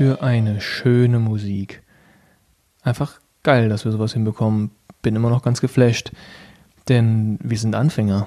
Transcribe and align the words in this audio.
Für 0.00 0.22
eine 0.22 0.62
schöne 0.62 1.18
Musik. 1.18 1.82
Einfach 2.80 3.20
geil, 3.42 3.68
dass 3.68 3.84
wir 3.84 3.92
sowas 3.92 4.14
hinbekommen. 4.14 4.70
Bin 5.02 5.14
immer 5.14 5.28
noch 5.28 5.42
ganz 5.42 5.60
geflasht. 5.60 6.12
Denn 6.88 7.38
wir 7.42 7.58
sind 7.58 7.74
Anfänger. 7.74 8.26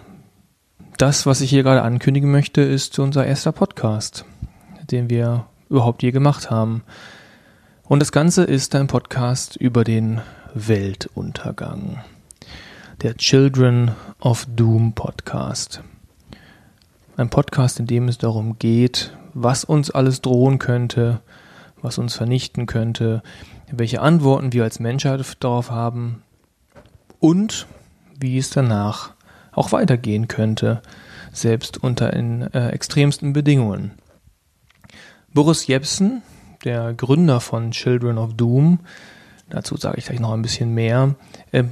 Das, 0.99 1.25
was 1.25 1.41
ich 1.41 1.49
hier 1.49 1.63
gerade 1.63 1.81
ankündigen 1.81 2.29
möchte, 2.31 2.61
ist 2.61 2.99
unser 2.99 3.25
erster 3.25 3.51
Podcast, 3.51 4.23
den 4.91 5.09
wir 5.09 5.47
überhaupt 5.67 6.03
je 6.03 6.11
gemacht 6.11 6.51
haben. 6.51 6.83
Und 7.85 8.01
das 8.01 8.11
Ganze 8.11 8.43
ist 8.43 8.75
ein 8.75 8.85
Podcast 8.85 9.55
über 9.55 9.83
den 9.83 10.21
Weltuntergang. 10.53 12.03
Der 13.01 13.17
Children 13.17 13.93
of 14.19 14.45
Doom 14.47 14.93
Podcast. 14.93 15.81
Ein 17.17 17.31
Podcast, 17.31 17.79
in 17.79 17.87
dem 17.87 18.09
es 18.09 18.19
darum 18.19 18.59
geht, 18.59 19.17
was 19.33 19.63
uns 19.63 19.89
alles 19.89 20.21
drohen 20.21 20.59
könnte, 20.59 21.21
was 21.83 21.97
uns 21.97 22.15
vernichten 22.15 22.65
könnte, 22.65 23.21
welche 23.71 24.01
Antworten 24.01 24.53
wir 24.53 24.63
als 24.63 24.79
Menschheit 24.79 25.23
darauf 25.39 25.69
haben 25.69 26.23
und 27.19 27.67
wie 28.19 28.37
es 28.37 28.49
danach 28.49 29.13
auch 29.51 29.71
weitergehen 29.71 30.27
könnte, 30.27 30.81
selbst 31.31 31.77
unter 31.77 32.11
den 32.11 32.41
äh, 32.53 32.69
extremsten 32.69 33.33
Bedingungen. 33.33 33.91
Boris 35.33 35.67
Jepsen, 35.67 36.21
der 36.63 36.93
Gründer 36.93 37.39
von 37.39 37.71
Children 37.71 38.17
of 38.17 38.35
Doom, 38.35 38.79
dazu 39.49 39.77
sage 39.77 39.97
ich 39.97 40.05
gleich 40.05 40.19
noch 40.19 40.33
ein 40.33 40.41
bisschen 40.41 40.73
mehr, 40.73 41.15
äh, 41.51 41.63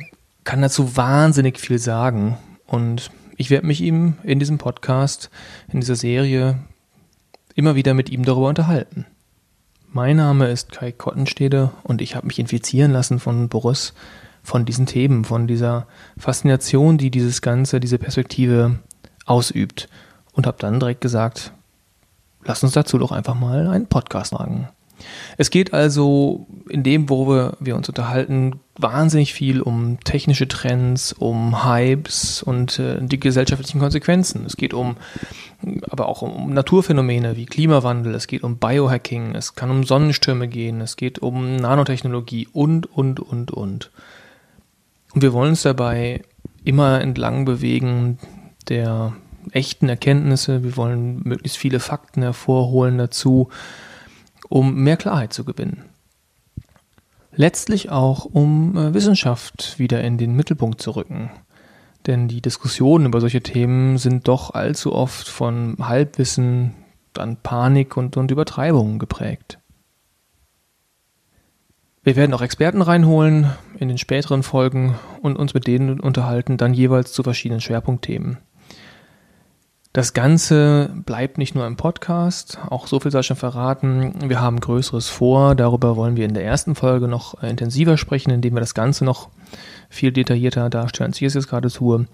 kann 0.44 0.62
dazu 0.62 0.98
wahnsinnig 0.98 1.60
viel 1.60 1.80
sagen 1.80 2.38
und 2.66 3.12
ich 3.38 3.50
werde 3.50 3.68
mich 3.68 3.82
ihm 3.82 4.16
in 4.24 4.40
diesem 4.40 4.58
Podcast, 4.58 5.30
in 5.72 5.80
dieser 5.80 5.96
Serie 5.96 6.60
immer 7.56 7.76
wieder 7.76 7.94
mit 7.94 8.10
ihm 8.10 8.24
darüber 8.26 8.50
unterhalten. 8.50 9.06
Mein 9.94 10.16
Name 10.16 10.48
ist 10.48 10.72
Kai 10.72 10.94
Kottenstede 10.94 11.70
und 11.84 12.02
ich 12.02 12.16
habe 12.16 12.26
mich 12.28 12.40
infizieren 12.40 12.92
lassen 12.92 13.20
von 13.20 13.50
Boris, 13.50 13.94
von 14.42 14.64
diesen 14.64 14.86
Themen, 14.86 15.26
von 15.26 15.48
dieser 15.48 15.86
Faszination, 16.18 16.98
die 16.98 17.12
dieses 17.12 17.42
Ganze, 17.42 17.82
diese 17.82 17.98
Perspektive 17.98 18.80
ausübt. 19.26 19.90
Und 20.32 20.48
habe 20.48 20.56
dann 20.62 20.80
direkt 20.80 21.02
gesagt, 21.02 21.52
lass 22.46 22.64
uns 22.64 22.72
dazu 22.72 23.00
doch 23.00 23.12
einfach 23.12 23.36
mal 23.36 23.68
einen 23.68 23.88
Podcast 23.88 24.32
machen. 24.32 24.70
Es 25.38 25.50
geht 25.50 25.74
also 25.74 26.46
in 26.70 26.84
dem, 26.84 27.10
worüber 27.10 27.58
wir 27.60 27.76
uns 27.76 27.90
unterhalten, 27.90 28.60
wahnsinnig 28.78 29.34
viel 29.34 29.62
um 29.62 30.00
technische 30.04 30.48
Trends, 30.48 31.14
um 31.14 31.66
Hypes 31.66 32.42
und 32.44 32.80
äh, 32.80 32.98
die 33.02 33.20
gesellschaftlichen 33.20 33.80
Konsequenzen. 33.80 34.46
Es 34.46 34.58
geht 34.58 34.74
um, 34.74 34.98
aber 35.90 36.08
auch 36.08 36.22
um 36.22 36.54
Naturphänomene 36.54 37.38
wie 37.38 37.46
Klimawandel, 37.46 38.16
es 38.16 38.28
geht 38.28 38.44
um 38.44 38.58
Biohacking, 38.58 39.36
es 39.36 39.56
kann 39.56 39.72
um 39.72 39.84
Sonnenstürme 39.84 40.48
gehen, 40.48 40.82
es 40.82 40.96
geht 40.96 41.20
um 41.20 41.56
Nanotechnologie 41.58 42.48
und, 42.52 42.86
und, 42.86 43.20
und, 43.20 43.52
und. 43.52 43.92
Und 45.14 45.22
wir 45.22 45.34
wollen 45.34 45.50
uns 45.50 45.64
dabei 45.64 46.22
immer 46.64 47.02
entlang 47.02 47.46
bewegen 47.46 48.18
der 48.70 49.14
echten 49.52 49.90
Erkenntnisse. 49.90 50.64
Wir 50.64 50.78
wollen 50.78 51.22
möglichst 51.24 51.58
viele 51.58 51.80
Fakten 51.80 52.22
hervorholen 52.22 52.98
dazu 52.98 53.50
um 54.52 54.76
mehr 54.76 54.98
Klarheit 54.98 55.34
zu 55.34 55.46
gewinnen. 55.46 55.86
Letztlich 57.34 57.90
auch, 57.90 58.26
um 58.26 58.76
äh, 58.76 58.94
Wissenschaft 58.94 59.80
wieder 59.80 60.04
in 60.04 60.18
den 60.18 60.36
Mittelpunkt 60.36 60.82
zu 60.82 60.92
rücken. 60.92 61.32
Denn 62.06 62.28
die 62.28 62.42
Diskussionen 62.42 63.06
über 63.06 63.22
solche 63.22 63.42
Themen 63.42 63.98
sind 63.98 64.28
doch 64.28 64.54
allzu 64.54 64.94
oft 64.94 65.30
von 65.30 65.78
Halbwissen, 65.80 66.74
dann 67.14 67.38
Panik 67.38 67.96
und, 67.96 68.18
und 68.18 68.32
Übertreibungen 68.32 69.00
geprägt. 69.00 69.60
Wir 72.04 72.16
werden 72.16 72.34
auch 72.34 72.42
Experten 72.42 72.82
reinholen 72.82 73.52
in 73.78 73.88
den 73.88 74.00
späteren 74.00 74.44
Folgen 74.44 74.96
und 75.22 75.38
uns 75.38 75.54
mit 75.54 75.68
denen 75.68 76.00
unterhalten, 76.00 76.58
dann 76.58 76.74
jeweils 76.74 77.14
zu 77.14 77.24
verschiedenen 77.24 77.62
Schwerpunktthemen. 77.62 78.40
Das 79.94 80.14
Ganze 80.14 80.90
bleibt 81.06 81.38
nicht 81.38 81.54
nur 81.54 81.68
im 81.68 81.76
Podcast, 81.76 82.60
auch 82.70 82.88
so 82.88 83.02
viel 83.02 83.12
sei 83.12 83.24
schon 83.24 83.36
verraten. 83.36 84.30
Wir 84.30 84.40
haben 84.40 84.62
Größeres 84.62 85.10
vor, 85.10 85.54
darüber 85.54 85.98
wollen 85.98 86.16
wir 86.16 86.24
in 86.24 86.34
der 86.34 86.46
ersten 86.46 86.76
Folge 86.76 87.10
noch 87.10 87.44
intensiver 87.44 87.98
sprechen, 87.98 88.32
indem 88.32 88.54
wir 88.54 88.62
das 88.62 88.74
Ganze 88.74 89.04
noch 89.04 89.30
viel 89.90 90.14
detaillierter 90.14 90.70
darstellen, 90.70 91.10
als 91.10 91.18
ich 91.18 91.28
es 91.28 91.34
jetzt 91.34 91.50
gerade 91.50 91.70
tue. 91.70 92.08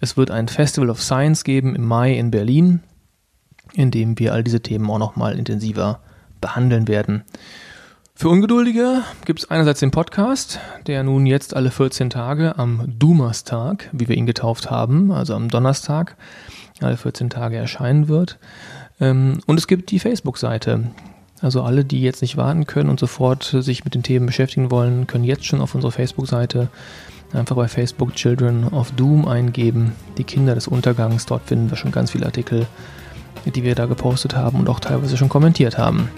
Es 0.00 0.18
wird 0.18 0.30
ein 0.30 0.46
Festival 0.46 0.90
of 0.90 1.02
Science 1.02 1.42
geben 1.42 1.74
im 1.74 1.86
Mai 1.86 2.18
in 2.18 2.30
Berlin, 2.30 2.80
in 3.72 3.90
dem 3.90 4.18
wir 4.18 4.34
all 4.34 4.44
diese 4.44 4.60
Themen 4.60 4.90
auch 4.90 4.98
noch 4.98 5.16
mal 5.16 5.38
intensiver 5.38 6.00
behandeln 6.42 6.86
werden. 6.86 7.24
Für 8.14 8.28
Ungeduldige 8.28 9.02
gibt 9.24 9.40
es 9.40 9.50
einerseits 9.50 9.80
den 9.80 9.90
Podcast, 9.90 10.60
der 10.86 11.02
nun 11.02 11.26
jetzt 11.26 11.56
alle 11.56 11.70
14 11.70 12.10
Tage 12.10 12.56
am 12.58 12.84
Dumas-Tag, 12.98 13.88
wie 13.92 14.06
wir 14.06 14.16
ihn 14.16 14.26
getauft 14.26 14.70
haben, 14.70 15.10
also 15.10 15.34
am 15.34 15.48
Donnerstag, 15.48 16.16
alle 16.80 16.96
14 16.96 17.30
Tage 17.30 17.56
erscheinen 17.56 18.08
wird. 18.08 18.38
Ähm, 19.00 19.40
und 19.46 19.58
es 19.58 19.66
gibt 19.66 19.90
die 19.90 19.98
Facebook-Seite. 19.98 20.90
Also 21.40 21.62
alle, 21.62 21.84
die 21.84 22.02
jetzt 22.02 22.22
nicht 22.22 22.36
warten 22.36 22.66
können 22.66 22.90
und 22.90 23.00
sofort 23.00 23.42
sich 23.42 23.84
mit 23.84 23.94
den 23.94 24.04
Themen 24.04 24.26
beschäftigen 24.26 24.70
wollen, 24.70 25.08
können 25.08 25.24
jetzt 25.24 25.44
schon 25.44 25.60
auf 25.60 25.74
unserer 25.74 25.90
Facebook-Seite 25.90 26.68
einfach 27.32 27.56
bei 27.56 27.66
Facebook 27.66 28.14
Children 28.14 28.68
of 28.68 28.92
Doom 28.92 29.26
eingeben. 29.26 29.92
Die 30.18 30.24
Kinder 30.24 30.54
des 30.54 30.68
Untergangs. 30.68 31.26
Dort 31.26 31.46
finden 31.46 31.70
wir 31.70 31.76
schon 31.76 31.90
ganz 31.90 32.12
viele 32.12 32.26
Artikel, 32.26 32.66
die 33.46 33.64
wir 33.64 33.74
da 33.74 33.86
gepostet 33.86 34.36
haben 34.36 34.60
und 34.60 34.68
auch 34.68 34.78
teilweise 34.78 35.16
schon 35.16 35.28
kommentiert 35.30 35.78
haben. 35.78 36.08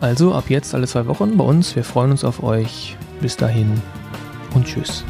Also 0.00 0.34
ab 0.34 0.44
jetzt 0.48 0.74
alle 0.74 0.86
zwei 0.86 1.06
Wochen 1.06 1.36
bei 1.36 1.44
uns. 1.44 1.76
Wir 1.76 1.84
freuen 1.84 2.10
uns 2.10 2.24
auf 2.24 2.42
euch. 2.42 2.96
Bis 3.20 3.36
dahin 3.36 3.80
und 4.54 4.66
tschüss. 4.66 5.04